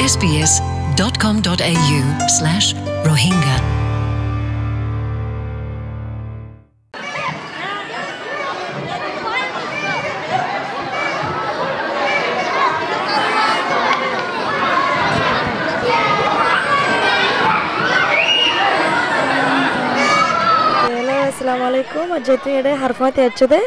sbs.com.au 0.00 2.00
slash 2.40 2.72
Rohingya. 3.04 3.56
Assalamualaikum, 21.30 22.20
jadi 22.20 22.60
ada 22.60 22.76
harfat 22.76 23.16
ya 23.16 23.32
cude? 23.32 23.62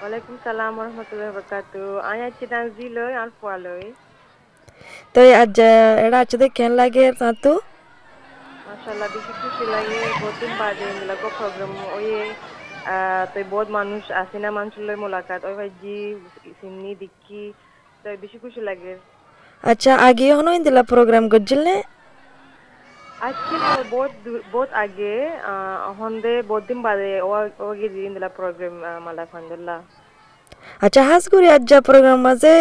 Waalaikumsalam 0.00 0.72
warahmatullahi 0.72 1.36
wabarakatuh. 1.36 2.00
Ayah 2.00 2.32
cidan 2.40 2.72
zilo, 2.74 3.04
alfualoi. 3.12 3.92
তো 5.14 5.20
আজ 5.42 5.56
এটা 6.04 6.18
আচতে 6.24 6.46
কেন 6.58 6.70
লাগে 6.80 7.04
তাতু 7.20 7.52
মাশাআল্লাহ 8.66 9.08
বেশি 9.14 9.32
খুশি 9.40 9.64
লাগে 9.74 9.98
বহুদিন 10.20 10.52
বাদে 10.60 10.86
মিলাগো 10.98 11.28
প্রোগ্রাম 11.38 11.72
ওয়ে 11.96 12.20
তো 13.32 13.38
বহুত 13.52 13.68
মানুষ 13.78 14.02
আসে 14.22 14.36
না 14.44 14.48
মানুষের 14.58 15.00
মোলাকাত। 15.02 15.40
ওই 15.48 15.54
ভাই 15.58 15.70
জি 15.80 15.96
সিমনি 16.58 16.90
দিক্কি 17.02 17.42
তো 18.02 18.08
বেশি 18.22 18.36
খুশি 18.42 18.60
লাগে। 18.68 18.92
আচ্ছা 19.64 19.92
আগে 20.08 20.26
হনো 20.38 20.50
ইন্দিলা 20.58 20.82
প্রোগ্রাম 20.92 21.24
করছিলে 21.32 21.74
আজকে 23.28 23.54
বহুত 23.94 24.12
বহুত 24.54 24.70
আগে 24.84 25.14
হন্দে 26.00 26.32
বহুত 26.50 26.64
দিন 26.70 26.78
বাদে 26.86 27.10
ওগে 27.68 27.88
দিন 27.94 28.10
দিলা 28.16 28.30
প্রোগ্রাম 28.38 28.74
মালা 29.04 29.22
আলহামদুলিল্লাহ। 29.26 29.78
আচ্ছা 30.86 31.00
হাজ 31.08 31.24
করি, 31.32 31.46
আজ 31.56 31.62
যা 31.70 31.78
প্রোগ্রাম 31.88 32.18
মাঝে 32.26 32.52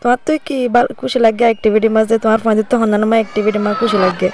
তোমার 0.00 0.18
তো 0.26 0.32
কি 0.46 0.56
খুশি 1.00 1.18
লাগে 1.26 1.44
অ্যাক্টিভিটি 1.50 1.88
মাঝে? 1.96 2.14
তোমার 2.24 2.40
ফাঁদি 2.44 2.62
তো 2.70 2.74
হন্যান্য 2.82 3.06
মা 3.10 3.16
অ্যাক্টিভিটি 3.20 3.58
মা 3.66 3.70
খুশি 3.80 3.98
লাগে। 4.04 4.28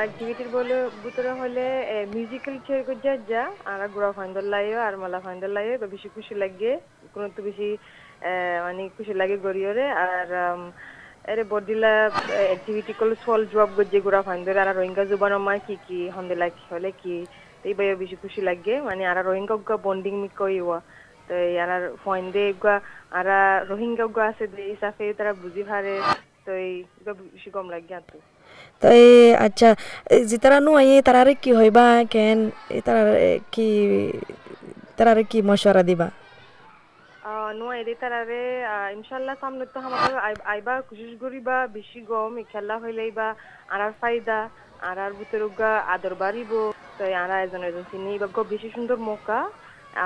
অ্যাক্টিভিটির 0.00 0.50
বলে, 0.56 0.76
ভিতরে 1.04 1.30
হলে 1.40 1.64
মিউজিক্যাল 2.14 2.54
চেয়ার 2.66 2.82
করছে 2.88 3.10
যা, 3.30 3.42
আর 3.70 3.80
গুড়া 3.94 4.10
ফাইন্দর 4.16 4.44
লাইও, 4.54 4.78
আর 4.86 4.94
মালা 5.02 5.18
ফাইন্দর 5.24 5.50
লাইও 5.56 5.74
বেশি 5.94 6.08
খুশি 6.14 6.34
লাগে। 6.42 6.72
কোনো 7.14 7.26
তো 7.36 7.40
বেশি 7.48 7.68
মানে 8.66 8.82
খুশি 8.96 9.12
লাগে 9.20 9.36
গড়িয়রে 9.46 9.86
আর 10.06 10.28
এরে 11.32 11.44
বডিলা 11.52 11.92
অ্যাক্টিভিটি 12.50 12.92
করলে 12.98 13.16
সল 13.24 13.40
জব 13.52 13.70
গজ্জে 13.78 13.98
গুড়া 14.06 14.20
ফাইন্দর 14.28 14.54
আর 14.62 14.68
রোহিঙ্গা 14.78 15.04
জুবানো 15.10 15.38
মা 15.46 15.54
কি 15.66 15.74
কি, 15.86 16.00
হন্দে 16.16 16.34
লাগ, 16.42 16.52
হলে 16.72 16.90
কি? 17.00 17.16
তো 17.60 17.64
এই 17.70 17.74
বাইও 17.78 17.96
বেশি 18.02 18.16
খুশি 18.22 18.40
লাগে। 18.48 18.74
মানে 18.88 19.02
আর 19.10 19.18
রোহিঙ্গা 19.28 19.76
বন্ডিং 19.86 20.14
মি 20.22 20.28
কইওয়া 20.40 20.78
তো 21.28 21.34
আর 21.64 21.82
ফাইন্দে 22.04 22.44
গা 22.64 22.74
আর 23.12 23.26
রোহিঙ্গা 23.70 24.06
গা 24.16 24.24
আছে 24.26 24.44
যে 24.46 24.62
হিসাবে 24.72 25.04
তারা 25.12 25.32
বুঝি 25.42 25.62
পারে 25.70 25.94
তো 26.46 26.50
এই 26.66 26.74
বেশি 27.28 27.50
কম 27.50 27.66
লাগে 27.70 27.92
আর 27.94 28.04
তো 28.10 28.18
তো 28.82 28.86
আচ্ছা 29.46 29.68
যে 30.28 30.36
তারা 30.38 30.58
নো 30.60 30.72
আই 30.76 30.88
তারারে 31.02 31.34
কি 31.34 31.50
হইবা 31.52 31.84
কেন 32.10 32.38
এ 32.70 32.78
তারার 32.86 33.08
কি 33.52 33.68
তারারে 34.98 35.22
কি 35.24 35.38
মশওয়ারা 35.42 35.82
দিবা? 35.82 36.08
নোয়া 37.58 37.74
এদে 37.76 37.94
তারারে 37.94 38.42
ইনশাল্লাহ 38.96 39.34
সামনে 39.40 39.64
তো 39.66 39.78
আমাকে 39.80 40.12
আইবা 40.44 40.74
কোশিশ 40.88 41.12
করিবা 41.20 41.56
বেশি 41.76 42.00
গম 42.10 42.32
খেলা 42.52 42.76
হইলেই 42.82 43.10
বা 43.10 43.28
আনার 43.68 43.92
ফায়দা 44.00 44.38
আর 44.88 44.96
আর 44.98 45.12
ভিতরে 45.12 45.46
গা 45.58 45.72
আদর 45.94 46.14
বাড়িব 46.14 46.52
তো 46.98 47.04
আরা 47.24 47.36
এজন 47.44 47.62
এজন 47.62 47.84
চিনি 47.90 48.12
বা 48.18 48.26
গো 48.26 48.42
বেশি 48.52 48.68
সুন্দর 48.76 48.98
মৌকা 49.08 49.38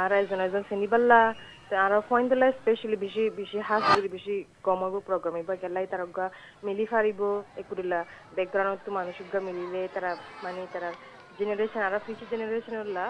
আর 0.01 0.11
এজন 0.21 0.41
এজন 0.47 0.63
চিনি 0.69 0.87
পাল্লা 0.93 1.21
তো 1.69 1.75
আর 1.85 1.93
ফয়েন 2.09 2.25
দিলা 2.31 2.47
স্পেশালি 2.61 2.97
বেশি 3.05 3.23
বেশি 3.41 3.59
হাস 3.69 3.83
করি 3.95 4.09
বেশি 4.17 4.35
কমাবো 4.67 4.99
প্রোগ্রাম 5.09 5.35
এবার 5.43 5.57
খেলাই 5.63 5.87
তারা 5.93 6.05
গা 6.17 6.27
মিলি 6.67 6.85
ফারিব 6.93 7.21
একুরিলা 7.63 8.01
ব্যাকগ্রাউন্ড 8.37 8.81
তো 8.87 8.91
মানুষ 8.99 9.17
গা 9.33 9.41
মিলিলে 9.49 9.83
তারা 9.95 10.11
মানে 10.45 10.61
তারা 10.75 10.91
জেনারেশন 11.39 11.81
আর 11.87 11.95
ফিউচার 12.07 12.27
জেনারেশন 12.33 12.75
হল্লা 12.83 13.05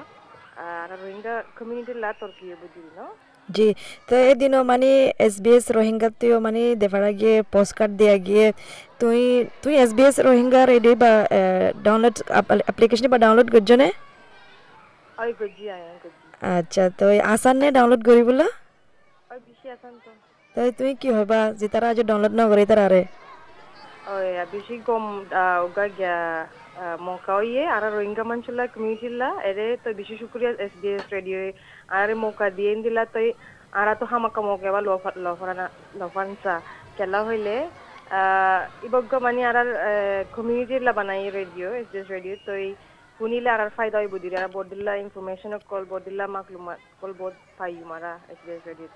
আর 0.67 0.89
রোহিঙ্গা 1.03 1.34
কমিউনিটির 1.59 1.99
লা 2.03 2.11
তর্কি 2.21 2.45
বুঝি 2.62 2.83
ন? 2.99 3.00
জি 3.49 3.69
তো 4.09 4.15
এদিনও 4.31 4.61
মানে 4.72 4.91
এস 5.27 5.34
বি 5.45 5.50
এস 5.59 5.66
রোহিঙ্গাতেও 5.77 6.37
মানে 6.47 6.62
দেখারা 6.83 7.11
গিয়ে 7.21 7.37
পোস্ট 7.55 7.72
কার্ড 7.78 7.93
দেওয়া 8.00 8.16
গিয়ে 8.27 8.47
তুই 9.00 9.21
তুই 9.62 9.75
এস 9.84 9.91
বি 9.97 10.03
এস 10.09 10.16
রোহিঙ্গার 10.28 10.69
এডি 10.77 10.93
বা 11.03 11.12
ডাউনলোড 11.87 12.16
অ্যাপ্লিকেশন 12.66 13.06
বা 13.12 13.19
ডাউনলোড 13.25 13.49
করছ 13.55 13.71
নে? 13.83 13.89
ওই 15.22 15.31
গজি 15.41 15.65
আয় 15.75 15.84
গজি 16.05 16.20
আচ্ছা 16.41 16.84
তো 16.99 17.06
আসান 17.34 17.55
নে 17.61 17.69
ডাউনলোড 17.77 18.03
করি 18.09 18.23
বলা 18.28 18.47
ওই 19.31 19.39
বেশি 19.47 19.67
আসান 19.75 19.95
তো 20.05 20.11
তো 20.55 20.61
তুই 20.78 20.93
কি 21.01 21.09
হবা 21.19 21.41
যে 21.61 21.67
তারা 21.75 21.87
আজ 21.93 21.99
ডাউনলোড 22.09 22.34
না 22.41 22.45
করে 22.51 22.62
তারা 22.71 22.83
আরে 22.89 23.03
ওই 24.11 24.27
বেশি 24.55 24.77
কম 24.89 25.05
ওগা 25.65 25.87
গিয়া 25.99 26.17
মৌকা 27.06 27.34
ইয়ে 27.43 27.65
আর 27.75 27.83
রোহিঙ্গা 27.95 28.25
মানুষলা 28.31 28.62
কমিউনিটিলা 28.75 29.28
এরে 29.49 29.67
তো 29.84 29.89
বেশি 30.01 30.15
শুক্রিয়া 30.23 30.51
এস 30.65 30.73
বি 30.83 30.89
এস 30.97 31.05
রেডিও 31.17 31.39
আর 31.99 32.09
মৌকা 32.23 32.47
দিয়ে 32.59 32.72
দিলা 32.84 33.03
তো 33.15 33.21
আর 33.78 33.89
তো 34.01 34.05
হামাকা 34.12 34.41
মৌকা 34.49 34.69
বা 34.75 34.81
লফানা 35.25 35.67
লফানসা 36.01 36.55
খেলা 36.97 37.21
হইলে 37.28 37.57
ইবগ্য 38.87 39.12
মানে 39.25 39.41
আর 39.51 39.57
কমিউনিটিলা 40.34 40.93
বানাই 40.99 41.22
radio 41.39 41.69
S 41.81 41.87
B 41.93 41.99
S 42.01 42.07
radio 42.15 42.34
তো 42.47 42.53
শুনিলে 43.21 43.49
আর 43.55 43.63
ফায়দা 43.77 43.99
হইব 43.99 44.15
দিলে 44.25 44.37
আর 44.43 44.49
বদিল্লা 44.57 44.93
ইনফরমেশন 45.05 45.53
কল 45.71 45.83
বদিল্লা 45.91 46.25
মাকলুমাত 46.37 46.81
কল 47.01 47.13
বদ 47.21 47.35
পাই 47.59 47.75
মারা 47.91 48.13
এস 48.33 48.41
বি 48.47 48.87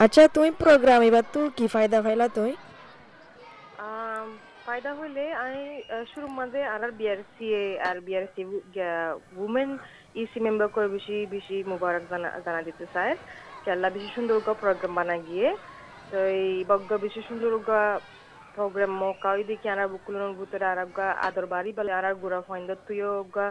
আচ্ছা 0.00 0.22
তুই 0.36 0.48
প্রোগ্রাম 0.62 1.00
এবার 1.08 1.24
তুই 1.34 1.46
কি 1.56 1.64
ফায়দা 1.74 1.98
পাইলা 2.04 2.26
তুই? 2.36 2.52
ফায়দা 4.66 4.90
হইলে 5.00 5.24
আমি 5.44 5.62
শুরুর 6.12 6.32
মাঝে 6.38 6.60
আর 6.74 6.82
বিআরসি 7.00 7.46
আর 7.88 7.96
বিআরসি 8.06 8.42
উমেন 9.44 9.70
ইসি 10.22 10.38
মেম্বার 10.46 10.68
করে 10.74 10.88
বেশি 10.96 11.16
বেশি 11.34 11.56
মুবারক 11.72 12.04
জানা 12.46 12.60
দিতে 12.68 12.84
চায়। 12.94 13.12
কেল্লা 13.64 13.88
বেশি 13.96 14.08
সুন্দর 14.16 14.36
প্রোগ্রাম 14.62 14.92
বানা 14.98 15.16
গিয়ে। 15.28 15.48
তো 16.10 16.18
এই 16.40 16.52
বগ্গ 16.70 16.90
বেশি 17.04 17.20
সুন্দর 17.28 17.50
প্রোগ্রাম 18.54 18.92
মৌকা 19.00 19.28
ওই 19.32 19.42
দেখি 19.50 19.66
আর 19.72 19.80
বুকুলনের 19.92 20.34
ভিতরে 20.40 20.66
আর 20.72 20.80
গা 20.96 21.06
আদর 21.26 21.44
বাড়ি 21.46 21.70
বলে 21.78 21.90
আর 21.98 22.06
গুড়া 22.22 22.40
ফাইন্দ 22.48 22.68
তুইও 22.86 23.12
গা 23.34 23.46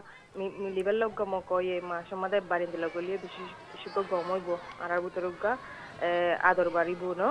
মিলিবেল 0.64 0.98
লগ্গা 1.04 1.26
মক 1.34 1.50
ইয়ে 1.60 1.76
মাসে 1.90 2.16
মাঝে 2.16 2.40
বাড়ি 2.52 2.66
দিল 2.74 2.84
গলিয়ে 2.96 3.18
বেশি 3.24 3.42
বেশি 3.72 3.88
গম 4.12 4.28
হইব 4.32 4.50
আর 4.84 4.92
ভিতরে 5.06 5.30
গা 5.44 5.52
আদর 6.50 6.68
বাড়িব 6.78 7.02
ন 7.14 7.24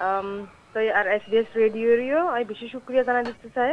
আম, 0.00 0.28
তো 0.72 0.78
এই 0.80 0.90
আর 0.98 1.06
এসবিএস 1.16 1.48
রেডিওরিও 1.62 2.20
আমি 2.34 2.44
বেশি 2.52 2.66
শুক্রিয়া 2.74 3.02
জানা 3.08 3.22
দিতে 3.28 3.48
চাই 3.56 3.72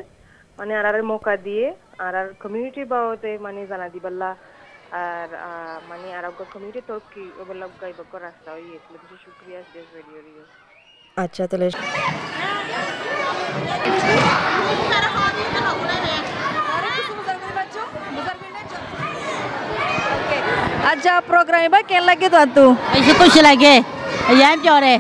মানে 0.58 0.72
আর 0.80 0.86
আর 0.90 0.96
মৌকা 1.12 1.34
দিয়ে 1.48 1.66
আর 2.00 2.14
আর 2.16 2.28
কমিউনিটি 2.42 2.82
বাবদে 2.92 3.32
মানে 3.46 3.60
জানা 3.72 3.88
দিবাল্লা 3.96 4.30
আর 5.02 5.30
মানে 5.90 6.08
আর 6.18 6.24
কমিউনিটি 6.46 6.82
তো 6.90 6.96
কি 7.12 7.24
ওগুলো 7.42 7.66
গাইব 7.82 8.00
রাস্তা 8.20 8.50
ওই 8.58 8.66
এগুলো 8.78 8.98
বেশি 9.04 9.18
শুক্রিয়া 9.26 9.58
এসবিএস 9.62 9.90
রেডিওরিও 9.98 10.44
আচ্ছা 11.18 11.44
তাহলে 11.48 11.68
আচ্ছা 20.92 21.14
প্রোগ্রামে 21.30 21.70
বা 21.74 21.80
কেন 21.90 22.04
লাগে 22.10 22.28
তো 22.34 22.40
এই 22.90 23.00
এসে 23.00 23.14
খুশি 23.20 23.42
লাগে 23.48 23.74
ইয়াম 24.32 24.58
চরে 24.66 24.94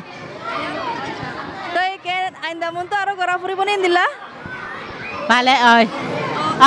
তো 1.73 1.79
এই 1.89 1.95
কে 2.05 2.15
আইন্দা 2.45 2.67
মন 2.75 2.85
তো 2.91 2.95
আরও 3.01 3.13
গড়া 3.19 3.35
ফুরিব 3.41 3.59
নিন 3.67 3.79
দিলা 3.85 4.05
ভালে 5.31 5.53
ওই 5.71 5.85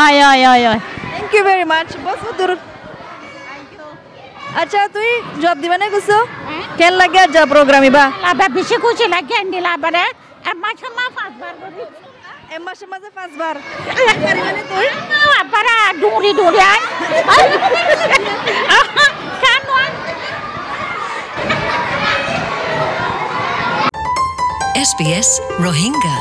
ওই 0.03 0.15
ওই 0.31 0.41
ওই 0.53 0.63
ওই 0.71 0.79
thank 1.09 1.33
you 1.35 1.43
very 1.49 1.65
much 1.73 1.89
boss 2.05 2.21
দূর 2.39 2.51
আচ্ছা 4.61 4.81
তুই 4.95 5.11
জব 5.43 5.57
দিবা 5.63 5.77
না 5.83 5.87
কিছু 5.95 6.17
কেন 6.79 6.93
লাগে 7.01 7.19
আজ 7.25 7.37
প্রোগ্রামে 7.53 7.91
বা 7.97 8.05
আবার 8.31 8.49
বেশি 8.59 8.77
খুশি 8.85 9.05
লাগে 9.15 9.39
নিলা 9.53 9.73
বারে 9.85 10.05
আমার 10.53 10.75
সময় 10.83 11.11
পাঁচবার 11.19 11.55
বলি 11.63 11.85
É 12.51 12.59
mais 12.59 12.81
Emmasha 12.81 12.87
maze 12.87 13.11
faz 13.11 13.35
bar. 13.37 13.57
Não, 13.57 15.51
para 15.51 15.93
duri 15.95 16.33
duri 16.35 16.59
ai. 16.59 16.81
SBS 24.77 25.41
Rohingya. 25.59 26.17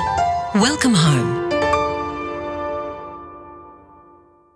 Welcome 0.55 0.95
home. 0.95 1.42